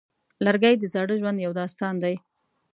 لرګی 0.45 0.75
د 0.79 0.83
زاړه 0.93 1.15
ژوند 1.19 1.37
یو 1.45 1.51
داستان 1.59 1.95
دی. 2.03 2.15